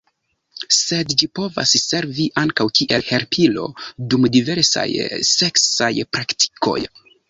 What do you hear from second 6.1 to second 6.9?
praktikoj.